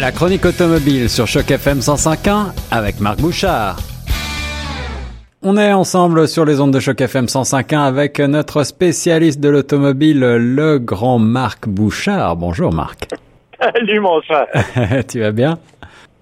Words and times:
La 0.00 0.12
chronique 0.12 0.44
automobile 0.44 1.10
sur 1.10 1.26
Choc 1.26 1.50
FM 1.50 1.80
105.1 1.80 2.52
avec 2.70 3.00
Marc 3.00 3.18
Bouchard. 3.18 3.78
On 5.42 5.56
est 5.56 5.72
ensemble 5.72 6.28
sur 6.28 6.44
les 6.44 6.60
ondes 6.60 6.72
de 6.72 6.78
Choc 6.78 7.00
FM 7.00 7.24
105.1 7.24 7.80
avec 7.80 8.20
notre 8.20 8.62
spécialiste 8.62 9.40
de 9.40 9.48
l'automobile, 9.48 10.20
le 10.20 10.78
grand 10.78 11.18
Marc 11.18 11.66
Bouchard. 11.68 12.36
Bonjour 12.36 12.72
Marc. 12.72 13.08
Salut 13.60 13.98
mon 13.98 14.22
cher. 14.22 14.46
tu 15.08 15.18
vas 15.18 15.32
bien? 15.32 15.58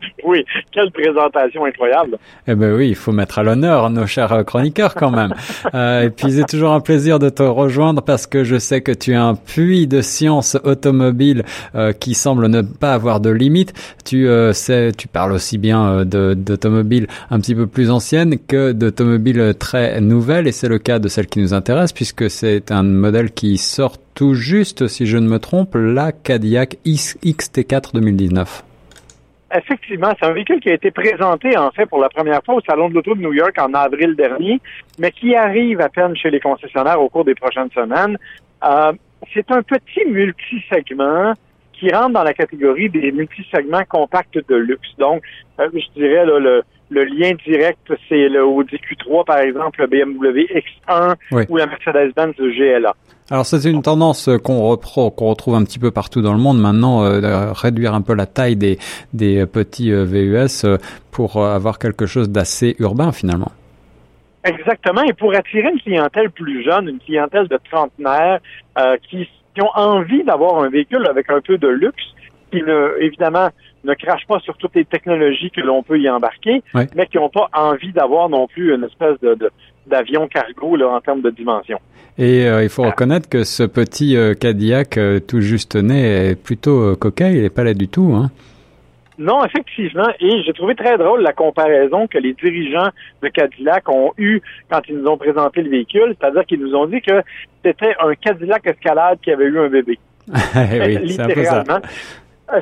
oui, 0.24 0.44
quelle 0.72 0.90
présentation 0.90 1.64
incroyable. 1.64 2.18
Eh 2.46 2.54
ben 2.54 2.74
oui, 2.74 2.88
il 2.88 2.94
faut 2.94 3.12
mettre 3.12 3.38
à 3.38 3.42
l'honneur 3.42 3.90
nos 3.90 4.06
chers 4.06 4.44
chroniqueurs 4.44 4.94
quand 4.94 5.10
même. 5.10 5.34
euh, 5.74 6.02
et 6.02 6.10
puis 6.10 6.32
c'est 6.32 6.46
toujours 6.46 6.72
un 6.72 6.80
plaisir 6.80 7.18
de 7.18 7.28
te 7.28 7.42
rejoindre 7.42 8.02
parce 8.02 8.26
que 8.26 8.44
je 8.44 8.58
sais 8.58 8.80
que 8.80 8.92
tu 8.92 9.12
es 9.12 9.16
un 9.16 9.34
puits 9.34 9.86
de 9.86 10.00
science 10.00 10.56
automobile 10.64 11.44
euh, 11.74 11.92
qui 11.92 12.14
semble 12.14 12.48
ne 12.48 12.62
pas 12.62 12.94
avoir 12.94 13.20
de 13.20 13.30
limite. 13.30 13.72
Tu 14.04 14.28
euh, 14.28 14.52
sais, 14.52 14.92
tu 14.96 15.08
parles 15.08 15.32
aussi 15.32 15.58
bien 15.58 16.04
euh, 16.14 16.34
d'automobiles 16.34 17.06
un 17.30 17.40
petit 17.40 17.54
peu 17.54 17.66
plus 17.66 17.90
anciennes 17.90 18.36
que 18.38 18.72
d'automobiles 18.72 19.54
très 19.58 20.00
nouvelles 20.00 20.46
et 20.46 20.52
c'est 20.52 20.68
le 20.68 20.78
cas 20.78 20.98
de 20.98 21.08
celle 21.08 21.26
qui 21.26 21.40
nous 21.40 21.54
intéresse 21.54 21.92
puisque 21.92 22.30
c'est 22.30 22.70
un 22.70 22.82
modèle 22.82 23.32
qui 23.32 23.58
sort 23.58 23.96
tout 24.14 24.34
juste, 24.34 24.86
si 24.88 25.06
je 25.06 25.18
ne 25.18 25.28
me 25.28 25.38
trompe, 25.38 25.74
la 25.74 26.10
Cadillac 26.10 26.78
XT4 26.86 27.92
2019. 27.94 28.65
Effectivement, 29.54 30.12
c'est 30.18 30.26
un 30.26 30.32
véhicule 30.32 30.58
qui 30.58 30.70
a 30.70 30.74
été 30.74 30.90
présenté 30.90 31.56
en 31.56 31.70
fait 31.70 31.86
pour 31.86 32.00
la 32.00 32.08
première 32.08 32.42
fois 32.44 32.56
au 32.56 32.60
Salon 32.62 32.88
de 32.88 32.94
l'Auto 32.94 33.14
de 33.14 33.20
New 33.20 33.32
York 33.32 33.54
en 33.60 33.72
avril 33.74 34.16
dernier, 34.16 34.60
mais 34.98 35.12
qui 35.12 35.36
arrive 35.36 35.80
à 35.80 35.88
peine 35.88 36.16
chez 36.16 36.30
les 36.30 36.40
concessionnaires 36.40 37.00
au 37.00 37.08
cours 37.08 37.24
des 37.24 37.36
prochaines 37.36 37.70
semaines. 37.70 38.18
Euh, 38.64 38.92
c'est 39.32 39.48
un 39.52 39.62
petit 39.62 40.04
multisegment 40.04 41.34
qui 41.72 41.92
rentre 41.92 42.14
dans 42.14 42.24
la 42.24 42.34
catégorie 42.34 42.88
des 42.88 43.12
multisegments 43.12 43.84
compacts 43.88 44.38
de 44.48 44.56
luxe. 44.56 44.88
Donc, 44.98 45.22
euh, 45.60 45.68
je 45.72 46.00
dirais 46.00 46.26
le, 46.26 46.62
le 46.90 47.04
lien 47.04 47.32
direct, 47.46 47.92
c'est 48.08 48.28
le 48.28 48.44
Audi 48.44 48.76
Q3 48.76 49.24
par 49.24 49.38
exemple, 49.38 49.80
le 49.80 49.86
BMW 49.86 50.46
X1 50.88 51.14
ou 51.48 51.56
la 51.56 51.66
Mercedes-Benz 51.66 52.34
GLA. 52.36 52.94
Alors 53.28 53.44
c'est 53.44 53.68
une 53.68 53.82
tendance 53.82 54.30
qu'on 54.44 54.76
qu'on 54.76 55.28
retrouve 55.28 55.56
un 55.56 55.64
petit 55.64 55.80
peu 55.80 55.90
partout 55.90 56.22
dans 56.22 56.32
le 56.32 56.38
monde. 56.38 56.60
Maintenant, 56.60 57.02
euh, 57.02 57.52
réduire 57.52 57.92
un 57.92 58.00
peu 58.00 58.14
la 58.14 58.26
taille 58.26 58.54
des, 58.54 58.78
des 59.14 59.46
petits 59.46 59.90
euh, 59.90 60.04
VUS 60.04 60.64
euh, 60.64 60.78
pour 61.10 61.44
avoir 61.44 61.80
quelque 61.80 62.06
chose 62.06 62.30
d'assez 62.30 62.76
urbain 62.78 63.10
finalement. 63.10 63.50
Exactement, 64.44 65.02
et 65.02 65.12
pour 65.12 65.34
attirer 65.34 65.70
une 65.72 65.80
clientèle 65.80 66.30
plus 66.30 66.62
jeune, 66.62 66.88
une 66.88 67.00
clientèle 67.00 67.48
de 67.48 67.58
trentenaires 67.68 68.38
qui, 69.10 69.28
qui 69.52 69.60
ont 69.60 69.72
envie 69.74 70.22
d'avoir 70.22 70.62
un 70.62 70.68
véhicule 70.68 71.04
avec 71.10 71.28
un 71.30 71.40
peu 71.40 71.58
de 71.58 71.66
luxe, 71.66 72.04
qui 72.52 72.62
ne, 72.62 72.92
évidemment 73.00 73.48
ne 73.82 73.94
crache 73.94 74.24
pas 74.28 74.38
sur 74.40 74.56
toutes 74.56 74.76
les 74.76 74.84
technologies 74.84 75.50
que 75.50 75.60
l'on 75.62 75.82
peut 75.82 75.98
y 75.98 76.08
embarquer, 76.08 76.62
mais 76.94 77.06
qui 77.06 77.16
n'ont 77.16 77.28
pas 77.28 77.48
envie 77.54 77.92
d'avoir 77.92 78.28
non 78.28 78.46
plus 78.46 78.72
une 78.72 78.84
espèce 78.84 79.18
de, 79.20 79.50
d'avion 79.86 80.28
cargo 80.28 80.76
là, 80.76 80.88
en 80.88 81.00
termes 81.00 81.22
de 81.22 81.30
dimension. 81.30 81.78
Et 82.18 82.46
euh, 82.46 82.62
il 82.62 82.70
faut 82.70 82.82
reconnaître 82.82 83.28
que 83.28 83.44
ce 83.44 83.62
petit 83.62 84.16
euh, 84.16 84.32
Cadillac 84.34 84.96
euh, 84.96 85.20
tout 85.20 85.40
juste 85.40 85.76
né 85.76 86.30
est 86.30 86.42
plutôt 86.42 86.96
coquet, 86.96 87.32
il 87.32 87.42
n'est 87.42 87.50
pas 87.50 87.64
là 87.64 87.74
du 87.74 87.88
tout. 87.88 88.14
Hein? 88.14 88.30
Non, 89.18 89.44
effectivement. 89.44 90.08
Et 90.20 90.42
j'ai 90.44 90.52
trouvé 90.52 90.74
très 90.74 90.96
drôle 90.98 91.22
la 91.22 91.32
comparaison 91.32 92.06
que 92.06 92.18
les 92.18 92.34
dirigeants 92.34 92.88
de 93.22 93.28
Cadillac 93.28 93.88
ont 93.88 94.12
eue 94.18 94.40
quand 94.70 94.80
ils 94.88 94.96
nous 94.96 95.08
ont 95.08 95.16
présenté 95.16 95.62
le 95.62 95.70
véhicule, 95.70 96.14
c'est-à-dire 96.18 96.44
qu'ils 96.44 96.60
nous 96.60 96.74
ont 96.74 96.86
dit 96.86 97.00
que 97.00 97.22
c'était 97.64 97.94
un 98.00 98.14
Cadillac 98.14 98.66
Escalade 98.66 99.18
qui 99.22 99.30
avait 99.30 99.46
eu 99.46 99.58
un 99.58 99.68
bébé. 99.68 99.98
oui, 100.28 100.98
Littéralement. 100.98 101.80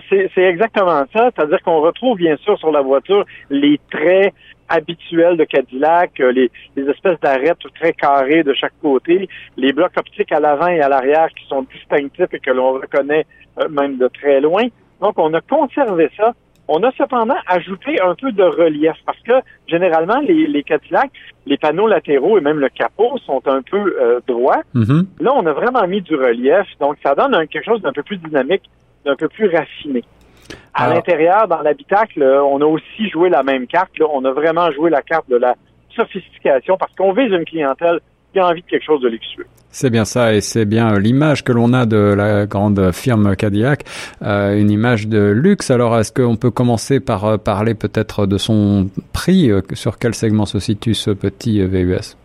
C'est 0.09 0.43
exactement 0.43 1.05
ça. 1.13 1.31
C'est-à-dire 1.35 1.61
qu'on 1.63 1.81
retrouve 1.81 2.17
bien 2.17 2.37
sûr 2.39 2.59
sur 2.59 2.71
la 2.71 2.81
voiture 2.81 3.25
les 3.51 3.79
traits 3.91 4.33
habituels 4.69 5.37
de 5.37 5.45
Cadillac, 5.45 6.21
euh, 6.21 6.33
les, 6.33 6.51
espèces 6.89 7.21
d'arêtes 7.21 7.59
très 7.75 7.93
carrées 7.93 8.43
de 8.43 8.55
chaque 8.55 8.79
côté, 8.81 9.29
les 9.57 9.73
blocs 9.73 9.97
optiques 9.99 10.33
à 10.33 10.41
l'avant 10.41 10.69
et 10.69 10.81
à 10.81 10.89
l'arrière 10.89 11.29
qui 11.39 11.47
sont 11.49 11.63
distinctifs 11.63 12.33
et 12.33 12.41
que 12.41 12.51
l'on 12.51 12.75
reconnaît 12.75 13.27
euh, 13.59 13.69
même 13.69 13.99
de 13.99 14.09
très 14.09 14.41
loin. 14.41 14.65
Donc, 15.01 15.19
on 15.19 15.33
a 15.35 15.41
conservé 15.41 16.11
ça. 16.17 16.33
On 16.67 16.83
a 16.83 16.91
cependant 16.93 17.37
ajouté 17.47 18.01
un 18.01 18.15
peu 18.15 18.33
de 18.33 18.43
relief 18.43 18.97
parce 19.05 19.21
que 19.21 19.35
généralement, 19.69 20.21
les, 20.21 20.47
les 20.47 20.63
Cadillac, 20.63 21.11
les 21.45 21.59
panneaux 21.59 21.87
latéraux 21.87 22.39
et 22.39 22.41
même 22.41 22.59
le 22.59 22.71
capot 22.71 23.19
sont 23.19 23.43
un 23.47 23.61
peu 23.61 23.97
euh, 24.01 24.21
droits. 24.27 24.63
Mm-hmm. 24.75 25.07
Là, 25.21 25.33
on 25.35 25.45
a 25.45 25.53
vraiment 25.53 25.87
mis 25.87 26.01
du 26.01 26.15
relief. 26.15 26.67
Donc, 26.81 26.97
ça 27.03 27.15
donne 27.15 27.33
quelque 27.49 27.67
chose 27.67 27.83
d'un 27.83 27.93
peu 27.93 28.03
plus 28.03 28.17
dynamique, 28.17 28.63
d'un 29.05 29.15
peu 29.15 29.29
plus 29.29 29.55
raffiné. 29.55 30.03
À 30.75 30.93
l'intérieur, 30.93 31.47
dans 31.49 31.61
l'habitacle, 31.63 32.23
on 32.23 32.61
a 32.61 32.65
aussi 32.65 33.09
joué 33.11 33.29
la 33.31 33.43
même 33.43 33.67
carte. 33.67 33.91
On 34.01 34.25
a 34.25 34.33
vraiment 34.33 34.71
joué 34.73 34.91
la 34.91 35.03
carte 35.03 35.29
de 35.29 35.37
la 35.37 35.55
sophistication 35.95 36.77
parce 36.77 36.93
qu'on 36.95 37.13
vise 37.13 37.33
une 37.33 37.45
clientèle 37.45 38.01
qui 38.33 38.41
a 38.41 38.49
envie 38.49 38.63
de 38.63 38.67
quelque 38.67 38.85
chose 38.85 39.01
de 39.01 39.09
luxueux. 39.09 39.47
C'est 39.71 39.91
bien 39.91 40.05
ça, 40.05 40.35
et 40.35 40.41
c'est 40.41 40.67
bien 40.67 40.99
l'image 40.99 41.43
que 41.43 41.51
l'on 41.51 41.73
a 41.73 41.85
de 41.85 41.97
la 41.97 42.47
grande 42.47 42.93
firme 42.93 43.35
Cadillac, 43.35 43.85
euh, 44.23 44.57
une 44.57 44.71
image 44.71 45.09
de 45.09 45.31
luxe. 45.31 45.71
Alors, 45.71 45.99
est-ce 45.99 46.13
qu'on 46.13 46.37
peut 46.37 46.53
commencer 46.53 47.01
par 47.01 47.25
euh, 47.25 47.37
parler 47.39 47.75
peut-être 47.75 48.27
de 48.27 48.39
son 48.39 48.89
prix 49.13 49.51
euh, 49.51 49.63
Sur 49.73 49.99
quel 49.99 50.15
segment 50.15 50.47
se 50.47 50.61
situe 50.61 50.95
ce 50.95 51.11
petit 51.11 51.61
VUS 51.67 52.17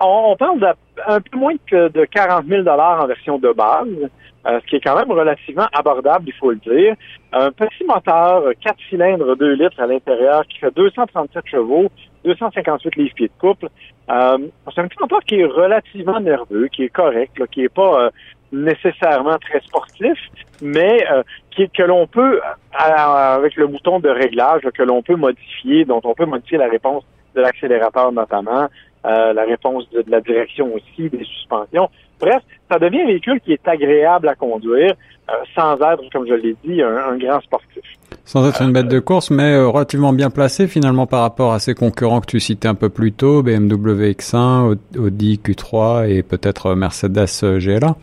On 0.00 0.34
parle 0.36 0.60
d'un 0.60 1.20
peu 1.20 1.38
moins 1.38 1.54
que 1.66 1.88
de 1.88 2.04
40 2.06 2.46
000 2.46 2.66
en 2.66 3.06
version 3.06 3.38
de 3.38 3.52
base. 3.52 4.10
Euh, 4.46 4.58
ce 4.60 4.66
qui 4.66 4.76
est 4.76 4.80
quand 4.80 4.96
même 4.96 5.12
relativement 5.12 5.66
abordable, 5.74 6.24
il 6.26 6.32
faut 6.32 6.50
le 6.50 6.56
dire. 6.56 6.94
Un 7.32 7.52
petit 7.52 7.84
moteur, 7.84 8.44
4 8.64 8.76
cylindres 8.88 9.36
2 9.36 9.52
litres 9.52 9.78
à 9.78 9.86
l'intérieur, 9.86 10.46
qui 10.46 10.58
fait 10.58 10.74
237 10.74 11.44
chevaux, 11.46 11.90
258 12.24 12.96
livres-pieds 12.96 13.28
de 13.28 13.32
couple. 13.38 13.68
Euh, 14.10 14.38
c'est 14.74 14.80
un 14.80 14.88
petit 14.88 14.98
moteur 14.98 15.20
qui 15.26 15.34
est 15.40 15.44
relativement 15.44 16.18
nerveux, 16.20 16.68
qui 16.68 16.84
est 16.84 16.88
correct, 16.88 17.38
qui 17.50 17.64
est 17.64 17.68
pas 17.68 18.04
euh, 18.04 18.10
nécessairement 18.50 19.36
très 19.38 19.60
sportif, 19.60 20.18
mais 20.62 21.04
qui, 21.50 21.68
que 21.68 21.82
l'on 21.82 22.06
peut, 22.06 22.40
avec 22.72 23.56
le 23.56 23.66
bouton 23.66 24.00
de 24.00 24.08
réglage, 24.08 24.62
que 24.74 24.82
l'on 24.82 25.02
peut 25.02 25.16
modifier, 25.16 25.84
dont 25.84 26.00
on 26.02 26.14
peut 26.14 26.26
modifier 26.26 26.58
la 26.58 26.68
réponse 26.68 27.04
de 27.34 27.42
l'accélérateur 27.42 28.10
notamment, 28.10 28.68
la 29.04 29.44
réponse 29.44 29.88
de 29.90 30.04
la 30.08 30.20
direction 30.20 30.74
aussi, 30.74 31.08
des 31.08 31.24
suspensions. 31.24 31.88
Bref, 32.20 32.42
ça 32.70 32.78
devient 32.78 33.00
un 33.00 33.06
véhicule 33.06 33.40
qui 33.40 33.52
est 33.52 33.66
agréable 33.66 34.28
à 34.28 34.34
conduire, 34.34 34.94
euh, 35.30 35.32
sans 35.54 35.74
être, 35.76 36.02
comme 36.12 36.26
je 36.26 36.34
l'ai 36.34 36.54
dit, 36.64 36.82
un, 36.82 37.16
grand 37.16 37.40
sportif. 37.40 37.82
Sans 38.24 38.46
être 38.48 38.62
une 38.62 38.72
bête 38.72 38.88
de 38.88 39.00
course, 39.00 39.30
mais 39.30 39.54
euh, 39.54 39.68
relativement 39.68 40.12
bien 40.12 40.28
placé 40.28 40.68
finalement 40.68 41.06
par 41.06 41.22
rapport 41.22 41.52
à 41.52 41.58
ses 41.58 41.74
concurrents 41.74 42.20
que 42.20 42.26
tu 42.26 42.38
citais 42.38 42.68
un 42.68 42.74
peu 42.74 42.90
plus 42.90 43.12
tôt, 43.12 43.42
BMW 43.42 44.12
X1, 44.12 44.76
Audi 44.98 45.40
Q3 45.42 46.08
et 46.10 46.22
peut-être 46.22 46.74
Mercedes 46.74 47.58
GLA. 47.58 47.96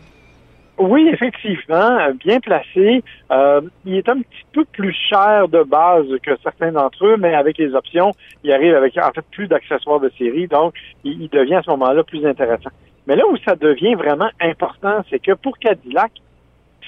Oui, 0.78 1.08
effectivement, 1.12 2.12
bien 2.24 2.38
placé. 2.38 3.02
Euh, 3.32 3.60
il 3.84 3.96
est 3.96 4.08
un 4.08 4.20
petit 4.20 4.44
peu 4.52 4.64
plus 4.64 4.92
cher 4.92 5.48
de 5.48 5.64
base 5.64 6.06
que 6.22 6.30
certains 6.42 6.70
d'entre 6.70 7.04
eux, 7.04 7.16
mais 7.18 7.34
avec 7.34 7.58
les 7.58 7.74
options, 7.74 8.12
il 8.44 8.52
arrive 8.52 8.74
avec 8.74 8.96
en 8.96 9.10
fait 9.10 9.24
plus 9.32 9.48
d'accessoires 9.48 9.98
de 9.98 10.10
série, 10.16 10.46
donc 10.46 10.74
il 11.02 11.28
devient 11.30 11.56
à 11.56 11.62
ce 11.62 11.70
moment-là 11.70 12.04
plus 12.04 12.24
intéressant. 12.24 12.70
Mais 13.08 13.16
là 13.16 13.26
où 13.26 13.36
ça 13.38 13.56
devient 13.56 13.94
vraiment 13.94 14.28
important, 14.40 15.02
c'est 15.10 15.18
que 15.18 15.32
pour 15.32 15.58
Cadillac, 15.58 16.12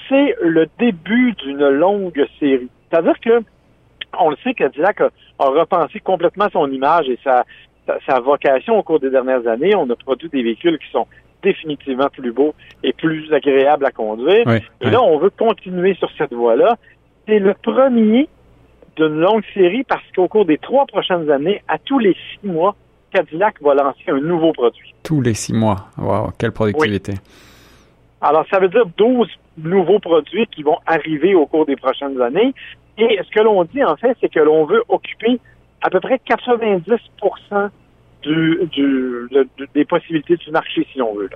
c'est 0.07 0.35
le 0.41 0.67
début 0.79 1.33
d'une 1.33 1.67
longue 1.67 2.25
série. 2.39 2.69
C'est-à-dire 2.89 3.19
que 3.19 3.43
on 4.19 4.29
le 4.29 4.37
sait, 4.43 4.53
Cadillac 4.53 5.01
a, 5.01 5.09
repensé 5.39 5.99
complètement 5.99 6.47
son 6.51 6.69
image 6.71 7.09
et 7.09 7.17
sa, 7.23 7.45
sa, 8.05 8.19
vocation 8.19 8.77
au 8.77 8.83
cours 8.83 8.99
des 8.99 9.09
dernières 9.09 9.47
années. 9.47 9.73
On 9.75 9.89
a 9.89 9.95
produit 9.95 10.29
des 10.29 10.43
véhicules 10.43 10.77
qui 10.77 10.91
sont 10.91 11.07
définitivement 11.41 12.09
plus 12.09 12.31
beaux 12.31 12.53
et 12.83 12.93
plus 12.93 13.31
agréables 13.33 13.85
à 13.85 13.91
conduire. 13.91 14.47
et 14.81 14.89
là, 14.89 15.01
on 15.01 15.17
veut 15.17 15.29
continuer 15.29 15.95
sur 15.95 16.09
cette 16.17 16.33
voie-là. 16.33 16.77
C'est 17.27 17.39
le 17.39 17.53
premier 17.53 18.27
d'une 18.95 19.19
longue 19.19 19.43
série 19.53 19.83
parce 19.83 20.03
qu'au 20.15 20.27
cours 20.27 20.45
des 20.45 20.57
trois 20.57 20.85
prochaines 20.85 21.29
années, 21.31 21.61
à 21.67 21.77
tous 21.77 21.99
les 21.99 22.13
six 22.13 22.47
mois, 22.47 22.75
Cadillac 23.11 23.61
va 23.61 23.73
lancer 23.73 24.03
un 24.07 24.19
nouveau 24.19 24.53
produit. 24.53 24.93
Tous 25.03 25.21
les 25.21 25.33
six 25.33 25.53
mois. 25.53 25.87
Wow, 25.97 26.31
quelle 26.37 26.51
productivité. 26.51 27.13
Alors, 28.21 28.45
ça 28.51 28.59
veut 28.59 28.69
dire 28.69 28.85
12 28.97 29.27
nouveaux 29.57 29.99
produits 29.99 30.47
qui 30.47 30.63
vont 30.63 30.77
arriver 30.85 31.35
au 31.35 31.45
cours 31.45 31.65
des 31.65 31.75
prochaines 31.75 32.21
années. 32.21 32.53
Et 32.97 33.19
ce 33.23 33.29
que 33.31 33.43
l'on 33.43 33.63
dit, 33.63 33.83
en 33.83 33.95
fait, 33.95 34.15
c'est 34.21 34.29
que 34.31 34.39
l'on 34.39 34.65
veut 34.65 34.83
occuper 34.87 35.39
à 35.81 35.89
peu 35.89 35.99
près 35.99 36.19
90 36.19 36.93
du, 38.21 38.59
du, 38.71 39.29
des 39.73 39.85
possibilités 39.85 40.35
du 40.37 40.51
marché, 40.51 40.87
si 40.91 40.99
l'on 40.99 41.15
veut. 41.15 41.29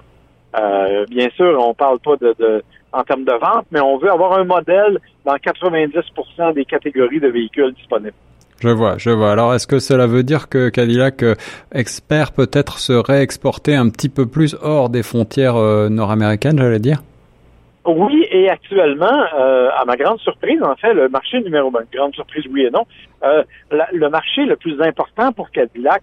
Euh, 0.58 1.06
bien 1.10 1.30
sûr, 1.36 1.60
on 1.60 1.74
parle 1.74 2.00
pas 2.00 2.16
de, 2.18 2.36
de, 2.40 2.64
en 2.94 3.04
termes 3.04 3.26
de 3.26 3.34
vente, 3.34 3.66
mais 3.72 3.82
on 3.82 3.98
veut 3.98 4.12
avoir 4.12 4.34
un 4.34 4.46
modèle 4.46 5.00
dans 5.26 5.36
90% 5.36 6.54
des 6.54 6.66
catégories 6.66 7.20
de 7.20 7.28
véhicules 7.28 7.74
disponibles. 7.74 8.14
Je 8.62 8.70
vois, 8.70 8.98
je 8.98 9.10
vois. 9.10 9.32
Alors, 9.32 9.54
est-ce 9.54 9.68
que 9.68 9.80
cela 9.80 10.08
veut 10.08 10.24
dire 10.24 10.48
que 10.48 10.70
Cadillac 10.70 11.24
euh, 11.24 11.36
expert 11.74 12.32
peut-être 12.32 12.80
se 12.80 12.94
réexporter 12.94 13.76
un 13.76 13.90
petit 13.90 14.08
peu 14.08 14.28
plus 14.28 14.56
hors 14.62 14.90
des 14.90 15.04
frontières 15.04 15.58
euh, 15.58 15.90
nord-américaines, 15.90 16.58
j'allais 16.58 16.80
dire? 16.80 17.02
Oui, 17.86 18.26
et 18.32 18.50
actuellement, 18.50 19.06
à 19.06 19.84
ma 19.86 19.96
grande 19.96 20.18
surprise, 20.18 20.60
en 20.64 20.76
fait, 20.76 20.92
le 20.96 21.08
marché 21.08 21.40
numéro 21.42 21.68
un, 21.78 21.84
grande 21.94 22.16
surprise, 22.16 22.44
oui 22.50 22.64
et 22.64 22.72
non, 22.72 22.84
le 23.22 24.10
marché 24.10 24.44
le 24.46 24.56
plus 24.56 24.82
important 24.82 25.32
pour 25.32 25.52
Cadillac, 25.52 26.02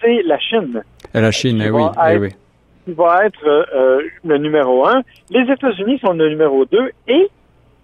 c'est 0.00 0.22
la 0.22 0.38
Chine. 0.38 0.82
La 1.14 1.30
Chine, 1.30 1.62
eh 1.64 1.70
oui, 1.70 1.82
eh 2.10 2.18
oui. 2.18 2.28
Qui 2.84 2.92
va 2.92 3.26
être 3.26 3.46
euh, 3.46 4.00
le 4.24 4.38
numéro 4.38 4.86
un. 4.86 5.02
Les 5.30 5.52
États-Unis 5.52 5.98
sont 5.98 6.12
le 6.12 6.28
numéro 6.28 6.64
deux 6.64 6.90
et 7.08 7.28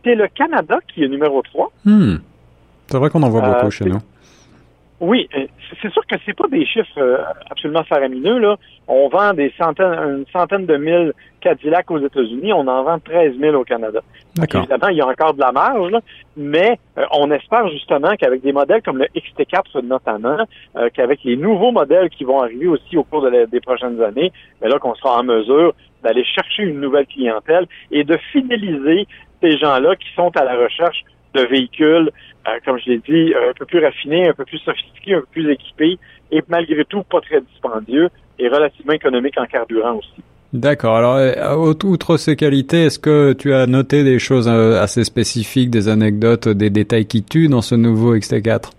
c'est 0.05 0.15
le 0.15 0.29
Canada 0.29 0.79
qui 0.93 1.05
est 1.05 1.09
numéro 1.09 1.43
trois. 1.43 1.71
Hmm. 1.85 2.17
C'est 2.87 2.99
vrai 2.99 3.11
qu'on 3.11 3.23
en 3.23 3.29
voit 3.29 3.41
beaucoup 3.43 3.71
chez 3.71 3.85
nous. 3.85 3.99
Oui, 5.01 5.29
euh, 5.37 5.47
c'est 5.83 5.93
sûr 5.93 6.07
que 6.07 6.17
c'est 6.25 6.37
pas 6.37 6.49
des 6.49 6.65
chiffres 6.65 6.99
euh, 6.99 7.19
absolument 7.51 7.85
faramineux. 7.85 8.39
Là. 8.39 8.57
On 8.89 9.09
vend 9.09 9.35
des 9.35 9.53
centaines, 9.59 9.93
une 9.93 10.25
centaine 10.33 10.65
de 10.65 10.77
mille 10.77 11.13
Cadillac 11.41 11.91
aux 11.91 11.99
États-Unis, 11.99 12.53
on 12.55 12.67
en 12.67 12.83
vend 12.83 12.99
13 12.99 13.35
000 13.39 13.55
au 13.55 13.65
Canada. 13.65 14.01
Évidemment, 14.39 14.89
il 14.89 14.97
y 14.97 15.01
a 15.03 15.07
encore 15.07 15.35
de 15.35 15.41
la 15.41 15.53
marge, 15.53 15.93
mais 16.37 16.79
euh, 16.97 17.05
on 17.13 17.31
espère 17.31 17.69
justement 17.69 18.17
qu'avec 18.17 18.41
des 18.41 18.53
modèles 18.53 18.83
comme 18.83 18.99
le 18.99 19.07
XT4 19.15 19.85
notamment, 19.85 20.39
qu'avec 20.95 21.23
les 21.25 21.37
nouveaux 21.37 21.73
modèles 21.73 22.09
qui 22.09 22.25
vont 22.25 22.41
arriver 22.41 22.67
aussi 22.67 22.97
au 22.97 23.05
cours 23.05 23.29
des 23.31 23.61
prochaines 23.61 24.01
années, 24.03 24.33
mais 24.61 24.69
là 24.69 24.79
qu'on 24.79 24.95
sera 24.95 25.21
en 25.21 25.25
mesure 25.25 25.75
d'aller 26.03 26.25
chercher 26.25 26.63
une 26.65 26.81
nouvelle 26.81 27.07
clientèle 27.07 27.67
et 27.91 28.05
de 28.05 28.17
fidéliser 28.33 29.07
ces 29.43 29.59
gens-là 29.59 29.97
qui 29.97 30.09
sont 30.15 30.31
à 30.37 30.45
la 30.45 30.57
recherche 30.57 31.05
de 31.37 31.47
véhicules, 31.47 32.11
euh, 32.49 32.51
comme 32.65 32.79
je 32.79 32.91
l'ai 32.91 32.99
dit, 32.99 33.35
un 33.35 33.53
peu 33.53 33.67
plus 33.67 33.85
raffinés, 33.85 34.29
un 34.29 34.33
peu 34.33 34.45
plus 34.45 34.59
sophistiqués, 34.59 35.15
un 35.15 35.21
peu 35.21 35.27
plus 35.33 35.51
équipés, 35.51 35.99
et 36.31 36.43
malgré 36.49 36.85
tout 36.85 37.03
pas 37.05 37.21
très 37.21 37.41
dispendieux 37.41 38.09
et 38.39 38.49
relativement 38.49 38.93
économiques 38.93 39.39
en 39.39 39.47
carburant 39.47 39.95
aussi. 39.95 40.23
D'accord. 40.53 40.97
Alors, 40.97 41.17
euh, 41.17 41.75
outre 41.85 42.17
ces 42.17 42.37
qualités, 42.37 42.85
est-ce 42.85 42.99
que 42.99 43.33
tu 43.33 43.53
as 43.53 43.67
noté 43.67 44.05
des 44.05 44.19
choses 44.19 44.49
euh, 44.49 44.81
assez 44.81 45.05
spécifiques, 45.05 45.71
des 45.71 45.89
anecdotes, 45.89 46.49
des 46.49 46.71
détails 46.71 47.07
qui 47.07 47.23
tuent 47.23 47.49
dans 47.49 47.63
ce 47.63 47.75
nouveau 47.75 48.17
XT4 48.17 48.71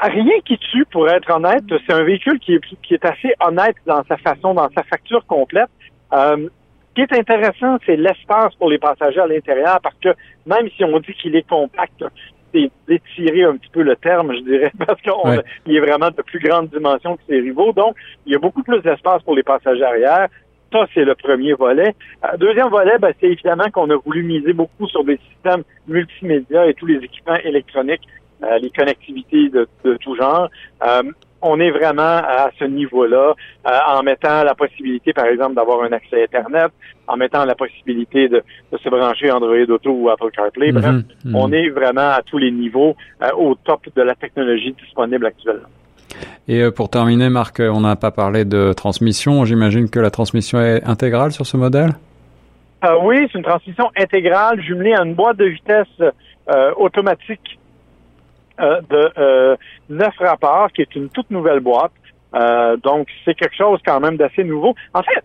Rien 0.00 0.40
qui 0.44 0.56
tue, 0.58 0.84
pour 0.90 1.08
être 1.08 1.30
honnête. 1.30 1.64
C'est 1.86 1.92
un 1.92 2.04
véhicule 2.04 2.38
qui 2.38 2.54
est, 2.54 2.60
qui 2.82 2.94
est 2.94 3.04
assez 3.04 3.32
honnête 3.44 3.76
dans 3.86 4.02
sa 4.08 4.16
façon, 4.16 4.54
dans 4.54 4.68
sa 4.74 4.82
facture 4.84 5.24
complète. 5.26 5.68
Euh, 6.12 6.48
qui 6.98 7.14
est 7.14 7.18
intéressant, 7.18 7.78
c'est 7.86 7.96
l'espace 7.96 8.54
pour 8.56 8.68
les 8.68 8.78
passagers 8.78 9.20
à 9.20 9.26
l'intérieur, 9.28 9.78
parce 9.80 9.94
que 10.02 10.08
même 10.46 10.68
si 10.76 10.82
on 10.82 10.98
dit 10.98 11.14
qu'il 11.14 11.36
est 11.36 11.46
compact, 11.48 12.04
c'est 12.52 12.70
d'étirer 12.88 13.44
un 13.44 13.56
petit 13.56 13.70
peu 13.70 13.82
le 13.82 13.94
terme, 13.94 14.34
je 14.34 14.40
dirais, 14.40 14.72
parce 14.86 15.00
qu'il 15.00 15.76
est 15.76 15.80
vraiment 15.80 16.10
de 16.10 16.22
plus 16.22 16.40
grande 16.40 16.70
dimension 16.70 17.16
que 17.16 17.22
ses 17.28 17.38
rivaux. 17.40 17.72
Donc, 17.72 17.94
il 18.26 18.32
y 18.32 18.34
a 18.34 18.38
beaucoup 18.40 18.64
plus 18.64 18.80
d'espace 18.80 19.22
pour 19.22 19.36
les 19.36 19.44
passagers 19.44 19.84
arrière. 19.84 20.26
Ça, 20.72 20.86
c'est 20.92 21.04
le 21.04 21.14
premier 21.14 21.54
volet. 21.54 21.94
Euh, 22.24 22.36
deuxième 22.36 22.68
volet, 22.68 22.98
ben, 22.98 23.12
c'est 23.20 23.28
évidemment 23.28 23.70
qu'on 23.72 23.88
a 23.90 23.96
voulu 23.96 24.24
miser 24.24 24.52
beaucoup 24.52 24.88
sur 24.88 25.04
des 25.04 25.18
systèmes 25.30 25.62
multimédia 25.86 26.66
et 26.66 26.74
tous 26.74 26.86
les 26.86 26.96
équipements 26.96 27.38
électroniques, 27.44 28.06
euh, 28.42 28.58
les 28.58 28.70
connectivités 28.70 29.50
de, 29.50 29.68
de 29.84 29.96
tout 29.98 30.16
genre. 30.16 30.50
Euh, 30.84 31.04
on 31.42 31.60
est 31.60 31.70
vraiment 31.70 32.02
à 32.02 32.50
ce 32.58 32.64
niveau-là 32.64 33.34
euh, 33.66 33.70
en 33.88 34.02
mettant 34.02 34.42
la 34.42 34.54
possibilité, 34.54 35.12
par 35.12 35.26
exemple, 35.26 35.54
d'avoir 35.54 35.82
un 35.82 35.92
accès 35.92 36.24
Internet, 36.24 36.72
en 37.06 37.16
mettant 37.16 37.44
la 37.44 37.54
possibilité 37.54 38.28
de, 38.28 38.42
se 38.72 38.88
brancher 38.88 39.30
Android 39.30 39.56
Auto 39.68 39.90
ou 39.90 40.10
Apple 40.10 40.30
CarPlay. 40.30 40.72
Bref, 40.72 40.86
mhm, 40.86 41.04
mhm. 41.24 41.34
on 41.34 41.52
est 41.52 41.68
vraiment 41.68 42.10
à 42.10 42.22
tous 42.24 42.38
les 42.38 42.50
niveaux 42.50 42.96
euh, 43.22 43.28
au 43.36 43.54
top 43.54 43.86
de 43.94 44.02
la 44.02 44.14
technologie 44.14 44.74
disponible 44.82 45.26
actuellement. 45.26 45.68
Et 46.48 46.62
euh, 46.62 46.70
pour 46.70 46.88
terminer, 46.88 47.28
Marc, 47.28 47.60
on 47.60 47.80
n'a 47.80 47.96
pas 47.96 48.10
parlé 48.10 48.44
de 48.44 48.72
transmission. 48.72 49.44
J'imagine 49.44 49.90
que 49.90 50.00
la 50.00 50.10
transmission 50.10 50.60
est 50.60 50.82
intégrale 50.84 51.32
sur 51.32 51.46
ce 51.46 51.56
modèle? 51.56 51.90
oui, 53.02 53.16
c'est 53.32 53.38
une 53.38 53.44
transmission 53.44 53.90
intégrale 53.96 54.62
jumelée 54.62 54.94
à 54.94 55.02
une 55.02 55.14
boîte 55.14 55.36
de 55.36 55.46
vitesse 55.46 56.12
automatique 56.76 57.58
euh, 58.60 58.80
de 58.88 59.12
euh, 59.18 59.56
neuf 59.88 60.14
rapports, 60.18 60.70
qui 60.72 60.82
est 60.82 60.94
une 60.94 61.08
toute 61.08 61.30
nouvelle 61.30 61.60
boîte. 61.60 61.92
Euh, 62.34 62.76
donc, 62.76 63.08
c'est 63.24 63.34
quelque 63.34 63.56
chose 63.56 63.80
quand 63.84 64.00
même 64.00 64.16
d'assez 64.16 64.44
nouveau. 64.44 64.74
En 64.92 65.02
fait, 65.02 65.24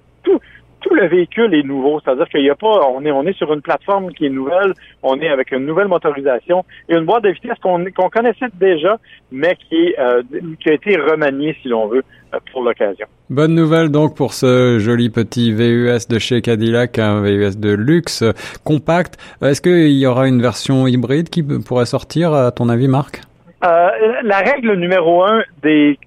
tout, 0.84 0.94
le 0.94 1.08
véhicule 1.08 1.54
est 1.56 1.64
nouveau, 1.64 2.00
c'est-à-dire 2.00 2.28
qu'il 2.30 2.42
n'y 2.42 2.50
a 2.50 2.56
pas, 2.56 2.82
on 2.96 3.04
est, 3.06 3.12
on 3.12 3.24
est 3.24 3.38
sur 3.38 3.52
une 3.54 3.62
plateforme 3.62 4.12
qui 4.12 4.26
est 4.26 4.30
nouvelle, 4.30 4.74
on 5.02 5.20
est 5.20 5.30
avec 5.30 5.52
une 5.52 5.66
nouvelle 5.66 5.88
motorisation 5.88 6.66
et 6.90 6.96
une 6.96 7.06
boîte 7.06 7.24
de 7.24 7.30
vitesse 7.30 7.58
qu'on 7.62 7.84
qu'on 7.96 8.10
connaissait 8.10 8.48
déjà, 8.60 8.98
mais 9.32 9.56
qui, 9.70 9.94
qui 10.62 10.70
a 10.70 10.74
été 10.74 10.98
remaniée, 10.98 11.56
si 11.62 11.70
l'on 11.70 11.88
veut, 11.88 12.04
pour 12.52 12.64
l'occasion. 12.64 13.06
Bonne 13.30 13.56
nouvelle 13.56 13.90
donc 13.90 14.16
pour 14.16 14.34
ce 14.34 14.80
joli 14.80 15.10
petit 15.10 15.52
VUS 15.52 16.08
de 16.10 16.20
chez 16.20 16.42
Cadillac, 16.42 17.00
un 17.00 17.22
VUS 17.22 17.58
de 17.58 17.74
luxe 17.74 18.24
compact. 18.64 19.18
Est-ce 19.42 19.62
qu'il 19.62 19.98
y 19.98 20.06
aura 20.06 20.28
une 20.28 20.42
version 20.42 20.88
hybride 20.88 21.30
qui 21.30 21.44
pourrait 21.44 21.86
sortir, 21.86 22.34
à 22.34 22.52
ton 22.52 22.70
avis, 22.70 22.88
Marc? 22.88 23.22
Euh, 23.64 24.22
la 24.24 24.40
règle 24.40 24.74
numéro 24.76 25.24
un 25.24 25.42
des, 25.62 25.98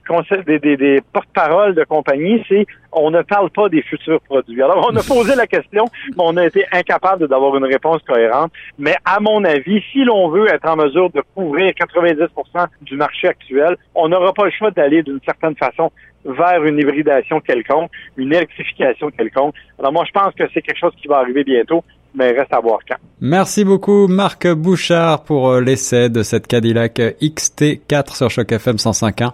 des, 0.47 0.59
des, 0.59 0.77
des 0.77 1.01
porte-paroles 1.13 1.75
de 1.75 1.85
compagnie, 1.85 2.45
c'est 2.49 2.67
on 2.93 3.11
ne 3.11 3.23
parle 3.23 3.49
pas 3.51 3.71
des 3.71 3.81
futurs 3.81 4.21
produits. 4.21 4.63
Alors, 4.63 4.87
on 4.91 4.97
a 4.97 5.03
posé 5.09 5.35
la 5.35 5.47
question, 5.47 5.87
mais 6.09 6.23
on 6.23 6.37
a 6.37 6.47
été 6.47 6.67
incapable 6.71 7.29
d'avoir 7.29 7.57
une 7.57 7.65
réponse 7.65 8.03
cohérente. 8.03 8.53
Mais 8.79 8.95
à 9.07 9.21
mon 9.21 9.43
avis, 9.45 9.83
si 9.91 10.05
l'on 10.05 10.29
veut 10.29 10.53
être 10.53 10.69
en 10.69 10.77
mesure 10.77 11.11
de 11.11 11.23
couvrir 11.35 11.73
90% 11.73 12.67
du 12.83 12.97
marché 12.97 13.29
actuel, 13.29 13.77
on 13.95 14.09
n'aura 14.09 14.35
pas 14.35 14.45
le 14.45 14.51
choix 14.51 14.71
d'aller 14.71 15.03
d'une 15.03 15.21
certaine 15.25 15.57
façon 15.57 15.91
vers 16.27 16.63
une 16.65 16.79
hybridation 16.79 17.41
quelconque, 17.41 17.91
une 18.17 18.35
électrification 18.35 19.11
quelconque. 19.11 19.55
Alors 19.79 19.93
moi, 19.93 20.05
je 20.07 20.13
pense 20.13 20.35
que 20.35 20.45
c'est 20.53 20.61
quelque 20.61 20.79
chose 20.79 20.95
qui 21.01 21.09
va 21.09 21.19
arriver 21.19 21.45
bientôt, 21.45 21.85
mais 22.17 22.33
reste 22.33 22.53
à 22.53 22.61
voir 22.61 22.79
quand. 22.89 22.97
Merci 23.21 23.65
beaucoup 23.65 24.09
Marc 24.09 24.47
Bouchard 24.49 25.23
pour 25.23 25.51
euh, 25.51 25.61
l'essai 25.61 26.09
de 26.09 26.23
cette 26.23 26.47
Cadillac 26.47 26.99
XT4 26.99 28.17
sur 28.17 28.31
Choc 28.31 28.51
FM 28.51 28.77
105.1. 28.77 29.33